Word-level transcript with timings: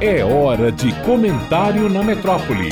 É 0.00 0.24
hora 0.24 0.70
de 0.70 0.92
comentário 1.04 1.88
na 1.88 2.04
metrópole. 2.04 2.68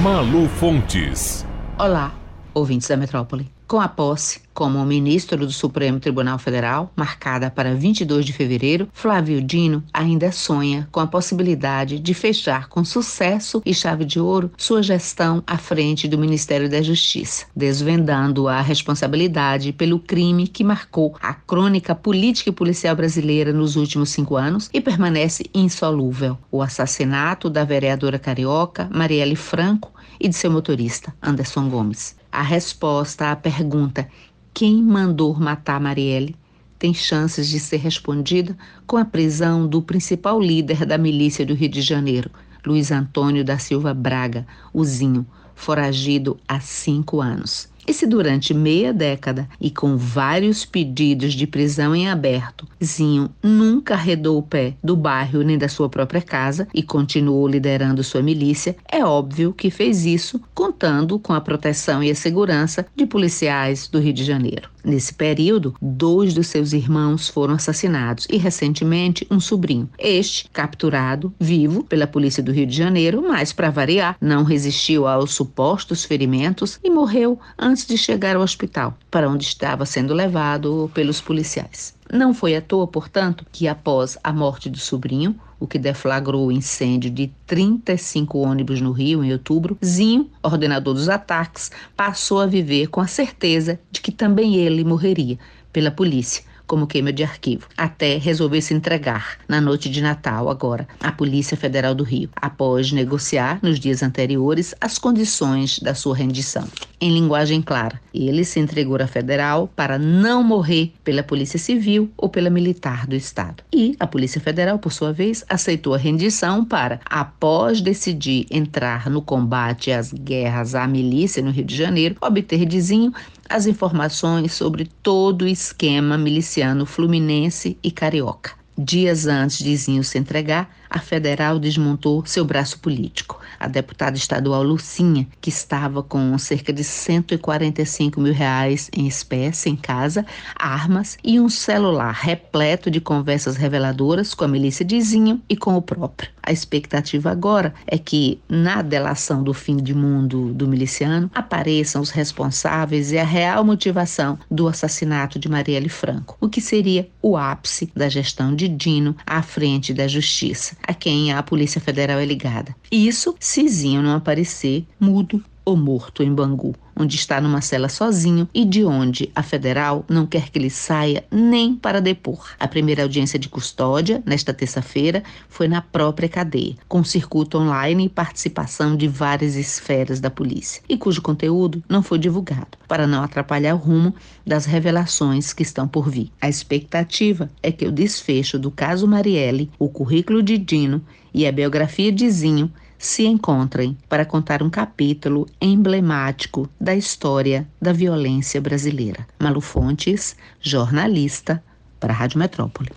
Malu 0.00 0.48
Fontes. 0.48 1.44
Olá, 1.76 2.12
ouvintes 2.54 2.86
da 2.86 2.96
metrópole. 2.96 3.50
Com 3.72 3.80
a 3.80 3.88
posse 3.88 4.42
como 4.52 4.84
ministro 4.84 5.46
do 5.46 5.50
Supremo 5.50 5.98
Tribunal 5.98 6.38
Federal, 6.38 6.92
marcada 6.94 7.50
para 7.50 7.74
22 7.74 8.26
de 8.26 8.30
fevereiro, 8.34 8.86
Flávio 8.92 9.40
Dino 9.40 9.82
ainda 9.94 10.30
sonha 10.30 10.86
com 10.92 11.00
a 11.00 11.06
possibilidade 11.06 11.98
de 11.98 12.12
fechar 12.12 12.68
com 12.68 12.84
sucesso 12.84 13.62
e 13.64 13.72
chave 13.72 14.04
de 14.04 14.20
ouro 14.20 14.52
sua 14.58 14.82
gestão 14.82 15.42
à 15.46 15.56
frente 15.56 16.06
do 16.06 16.18
Ministério 16.18 16.68
da 16.68 16.82
Justiça, 16.82 17.46
desvendando 17.56 18.46
a 18.46 18.60
responsabilidade 18.60 19.72
pelo 19.72 19.98
crime 19.98 20.46
que 20.46 20.62
marcou 20.62 21.16
a 21.22 21.32
crônica 21.32 21.94
política 21.94 22.50
e 22.50 22.52
policial 22.52 22.94
brasileira 22.94 23.54
nos 23.54 23.74
últimos 23.74 24.10
cinco 24.10 24.36
anos 24.36 24.68
e 24.70 24.82
permanece 24.82 25.44
insolúvel: 25.54 26.36
o 26.50 26.60
assassinato 26.60 27.48
da 27.48 27.64
vereadora 27.64 28.18
carioca 28.18 28.86
Marielle 28.92 29.34
Franco 29.34 29.94
e 30.20 30.28
de 30.28 30.36
seu 30.36 30.50
motorista, 30.50 31.14
Anderson 31.22 31.70
Gomes. 31.70 32.20
A 32.32 32.40
resposta 32.40 33.30
à 33.30 33.36
pergunta 33.36 34.08
quem 34.54 34.82
mandou 34.82 35.38
matar 35.38 35.78
Marielle 35.78 36.34
tem 36.78 36.94
chances 36.94 37.46
de 37.46 37.60
ser 37.60 37.76
respondida 37.76 38.56
com 38.86 38.96
a 38.96 39.04
prisão 39.04 39.68
do 39.68 39.82
principal 39.82 40.40
líder 40.40 40.86
da 40.86 40.96
milícia 40.96 41.44
do 41.44 41.52
Rio 41.52 41.68
de 41.68 41.82
Janeiro, 41.82 42.30
Luiz 42.64 42.90
Antônio 42.90 43.44
da 43.44 43.58
Silva 43.58 43.92
Braga, 43.92 44.46
o 44.72 44.82
Zinho, 44.82 45.26
foragido 45.54 46.40
há 46.48 46.58
cinco 46.58 47.20
anos. 47.20 47.68
E 47.86 47.92
se 47.92 48.06
durante 48.06 48.54
meia 48.54 48.92
década 48.92 49.48
e 49.60 49.70
com 49.70 49.96
vários 49.96 50.64
pedidos 50.64 51.34
de 51.34 51.46
prisão 51.46 51.94
em 51.94 52.08
aberto, 52.08 52.66
Zinho 52.82 53.30
nunca 53.42 53.94
arredou 53.94 54.38
o 54.38 54.42
pé 54.42 54.74
do 54.82 54.96
bairro 54.96 55.42
nem 55.42 55.58
da 55.58 55.68
sua 55.68 55.88
própria 55.88 56.22
casa 56.22 56.68
e 56.72 56.82
continuou 56.82 57.46
liderando 57.48 58.04
sua 58.04 58.22
milícia, 58.22 58.76
é 58.90 59.04
óbvio 59.04 59.52
que 59.52 59.70
fez 59.70 60.04
isso 60.06 60.40
contando 60.54 61.18
com 61.18 61.32
a 61.32 61.40
proteção 61.40 62.02
e 62.02 62.10
a 62.10 62.14
segurança 62.14 62.86
de 62.94 63.04
policiais 63.06 63.88
do 63.88 63.98
Rio 63.98 64.12
de 64.12 64.24
Janeiro. 64.24 64.70
Nesse 64.84 65.14
período, 65.14 65.74
dois 65.80 66.34
dos 66.34 66.48
seus 66.48 66.72
irmãos 66.72 67.28
foram 67.28 67.54
assassinados 67.54 68.26
e, 68.28 68.36
recentemente, 68.36 69.26
um 69.30 69.38
sobrinho. 69.38 69.88
Este, 69.96 70.50
capturado 70.52 71.32
vivo 71.38 71.84
pela 71.84 72.06
polícia 72.06 72.42
do 72.42 72.50
Rio 72.50 72.66
de 72.66 72.76
Janeiro, 72.76 73.22
mas, 73.22 73.52
para 73.52 73.70
variar, 73.70 74.16
não 74.20 74.42
resistiu 74.42 75.06
aos 75.06 75.34
supostos 75.34 76.04
ferimentos 76.04 76.80
e 76.82 76.90
morreu 76.90 77.38
de 77.80 77.96
chegar 77.96 78.36
ao 78.36 78.42
hospital, 78.42 78.96
para 79.10 79.28
onde 79.28 79.44
estava 79.44 79.86
sendo 79.86 80.14
levado 80.14 80.90
pelos 80.94 81.20
policiais. 81.20 81.94
Não 82.12 82.34
foi 82.34 82.54
à 82.54 82.60
toa, 82.60 82.86
portanto, 82.86 83.46
que 83.50 83.66
após 83.66 84.18
a 84.22 84.32
morte 84.32 84.68
do 84.68 84.78
sobrinho, 84.78 85.34
o 85.58 85.66
que 85.66 85.78
deflagrou 85.78 86.46
o 86.46 86.52
incêndio 86.52 87.10
de 87.10 87.32
35 87.46 88.38
ônibus 88.38 88.80
no 88.80 88.92
Rio 88.92 89.24
em 89.24 89.32
outubro, 89.32 89.78
Zinho, 89.84 90.30
ordenador 90.42 90.92
dos 90.92 91.08
ataques, 91.08 91.70
passou 91.96 92.40
a 92.40 92.46
viver 92.46 92.88
com 92.88 93.00
a 93.00 93.06
certeza 93.06 93.80
de 93.90 94.00
que 94.00 94.12
também 94.12 94.56
ele 94.56 94.84
morreria 94.84 95.38
pela 95.72 95.90
polícia 95.90 96.44
como 96.72 96.86
queima 96.86 97.12
de 97.12 97.22
arquivo, 97.22 97.68
até 97.76 98.16
resolver 98.16 98.62
se 98.62 98.72
entregar 98.72 99.36
na 99.46 99.60
noite 99.60 99.90
de 99.90 100.00
Natal, 100.00 100.48
agora, 100.48 100.88
à 101.00 101.12
Polícia 101.12 101.54
Federal 101.54 101.94
do 101.94 102.02
Rio, 102.02 102.30
após 102.34 102.90
negociar 102.92 103.58
nos 103.60 103.78
dias 103.78 104.02
anteriores 104.02 104.74
as 104.80 104.96
condições 104.96 105.78
da 105.80 105.94
sua 105.94 106.16
rendição. 106.16 106.66
Em 106.98 107.12
linguagem 107.12 107.60
clara, 107.60 108.00
ele 108.14 108.42
se 108.42 108.58
entregou 108.58 108.96
à 108.96 109.06
federal 109.06 109.68
para 109.76 109.98
não 109.98 110.42
morrer 110.42 110.94
pela 111.04 111.22
Polícia 111.22 111.58
Civil 111.58 112.10
ou 112.16 112.30
pela 112.30 112.48
Militar 112.48 113.06
do 113.06 113.14
Estado. 113.14 113.62
E 113.70 113.94
a 114.00 114.06
Polícia 114.06 114.40
Federal, 114.40 114.78
por 114.78 114.92
sua 114.92 115.12
vez, 115.12 115.44
aceitou 115.50 115.94
a 115.94 115.98
rendição 115.98 116.64
para, 116.64 117.00
após 117.04 117.82
decidir 117.82 118.46
entrar 118.50 119.10
no 119.10 119.20
combate 119.20 119.92
às 119.92 120.10
guerras 120.10 120.74
à 120.74 120.86
milícia 120.86 121.42
no 121.42 121.50
Rio 121.50 121.64
de 121.64 121.76
Janeiro, 121.76 122.16
obter 122.18 122.64
dizinho 122.64 123.12
as 123.52 123.66
informações 123.66 124.52
sobre 124.52 124.86
todo 125.02 125.42
o 125.42 125.48
esquema 125.48 126.16
miliciano 126.16 126.86
fluminense 126.86 127.76
e 127.82 127.90
carioca. 127.90 128.52
Dias 128.76 129.26
antes 129.26 129.58
de 129.58 129.76
Zinho 129.76 130.02
se 130.02 130.18
entregar, 130.18 130.74
a 130.92 130.98
federal 130.98 131.58
desmontou 131.58 132.24
seu 132.26 132.44
braço 132.44 132.78
político. 132.78 133.40
A 133.58 133.66
deputada 133.66 134.16
estadual 134.16 134.62
Lucinha, 134.62 135.26
que 135.40 135.48
estava 135.48 136.02
com 136.02 136.36
cerca 136.36 136.72
de 136.72 136.84
145 136.84 138.20
mil 138.20 138.34
reais 138.34 138.90
em 138.92 139.06
espécie 139.06 139.70
em 139.70 139.76
casa, 139.76 140.26
armas 140.54 141.16
e 141.24 141.40
um 141.40 141.48
celular 141.48 142.12
repleto 142.12 142.90
de 142.90 143.00
conversas 143.00 143.56
reveladoras 143.56 144.34
com 144.34 144.44
a 144.44 144.48
milícia 144.48 144.84
de 144.84 145.00
Zinho 145.00 145.40
e 145.48 145.56
com 145.56 145.74
o 145.74 145.82
próprio. 145.82 146.30
A 146.42 146.52
expectativa 146.52 147.30
agora 147.30 147.72
é 147.86 147.96
que, 147.96 148.40
na 148.48 148.82
delação 148.82 149.42
do 149.44 149.54
fim 149.54 149.76
de 149.76 149.94
mundo 149.94 150.52
do 150.52 150.66
miliciano, 150.66 151.30
apareçam 151.32 152.02
os 152.02 152.10
responsáveis 152.10 153.12
e 153.12 153.18
a 153.18 153.24
real 153.24 153.64
motivação 153.64 154.38
do 154.50 154.66
assassinato 154.66 155.38
de 155.38 155.48
Marielle 155.48 155.88
Franco, 155.88 156.36
o 156.40 156.48
que 156.48 156.60
seria 156.60 157.08
o 157.22 157.36
ápice 157.36 157.90
da 157.94 158.08
gestão 158.08 158.54
de 158.56 158.66
Dino 158.66 159.16
à 159.24 159.40
frente 159.40 159.94
da 159.94 160.08
justiça, 160.08 160.76
a 160.86 160.94
quem 160.94 161.32
a 161.32 161.42
Polícia 161.42 161.80
Federal 161.80 162.18
é 162.18 162.24
ligada. 162.24 162.74
Isso 162.90 163.34
se 163.40 163.66
Zinho 163.68 164.02
não 164.02 164.16
aparecer 164.16 164.86
mudo 164.98 165.42
ou 165.64 165.76
morto 165.76 166.22
em 166.22 166.34
Bangu, 166.34 166.74
onde 166.96 167.16
está 167.16 167.40
numa 167.40 167.60
cela 167.60 167.88
sozinho 167.88 168.48
e 168.54 168.64
de 168.64 168.84
onde 168.84 169.30
a 169.34 169.42
federal 169.42 170.04
não 170.08 170.26
quer 170.26 170.50
que 170.50 170.58
ele 170.58 170.70
saia 170.70 171.24
nem 171.30 171.74
para 171.74 172.00
depor. 172.00 172.50
A 172.58 172.68
primeira 172.68 173.02
audiência 173.02 173.38
de 173.38 173.48
custódia, 173.48 174.22
nesta 174.26 174.52
terça-feira, 174.52 175.22
foi 175.48 175.68
na 175.68 175.80
própria 175.80 176.28
cadeia, 176.28 176.76
com 176.88 177.02
circuito 177.04 177.58
online 177.58 178.06
e 178.06 178.08
participação 178.08 178.96
de 178.96 179.08
várias 179.08 179.56
esferas 179.56 180.20
da 180.20 180.30
polícia, 180.30 180.82
e 180.88 180.96
cujo 180.96 181.22
conteúdo 181.22 181.82
não 181.88 182.02
foi 182.02 182.18
divulgado, 182.18 182.78
para 182.86 183.06
não 183.06 183.22
atrapalhar 183.22 183.74
o 183.74 183.78
rumo 183.78 184.14
das 184.46 184.66
revelações 184.66 185.52
que 185.52 185.62
estão 185.62 185.86
por 185.88 186.10
vir. 186.10 186.30
A 186.40 186.48
expectativa 186.48 187.50
é 187.62 187.70
que 187.72 187.86
o 187.86 187.92
desfecho 187.92 188.58
do 188.58 188.70
caso 188.70 189.06
Marielle, 189.06 189.70
o 189.78 189.88
currículo 189.88 190.42
de 190.42 190.58
Dino 190.58 191.02
e 191.32 191.46
a 191.46 191.52
biografia 191.52 192.12
de 192.12 192.28
Zinho 192.30 192.70
se 193.02 193.26
encontrem 193.26 193.98
para 194.08 194.24
contar 194.24 194.62
um 194.62 194.70
capítulo 194.70 195.44
emblemático 195.60 196.70
da 196.80 196.94
história 196.94 197.66
da 197.80 197.92
violência 197.92 198.60
brasileira. 198.60 199.26
Malu 199.40 199.60
Fontes, 199.60 200.36
jornalista, 200.60 201.60
para 201.98 202.12
a 202.12 202.16
Rádio 202.16 202.38
Metrópole. 202.38 202.90